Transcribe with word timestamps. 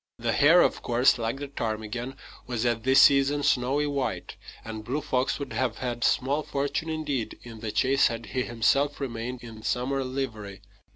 The 0.17 0.31
hare, 0.33 0.61
of 0.63 0.81
course, 0.81 1.19
like 1.19 1.37
the 1.37 1.47
ptarmigan, 1.47 2.15
was 2.47 2.65
at 2.65 2.81
this 2.81 3.03
season 3.03 3.43
snowy 3.43 3.85
white; 3.85 4.35
and 4.65 4.83
Blue 4.83 4.99
Fox 4.99 5.37
would 5.37 5.53
have 5.53 5.77
had 5.77 6.03
small 6.03 6.41
fortune, 6.41 6.89
indeed, 6.89 7.37
in 7.43 7.59
the 7.59 7.71
chase 7.71 8.07
had 8.07 8.25
he 8.25 8.41
himself 8.41 8.99
remained 8.99 9.43
in 9.43 9.61
summer 9.61 10.03
livery. 10.03 10.63